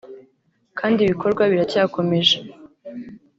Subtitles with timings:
[0.79, 2.37] kandi ibikorwa biracyakomeje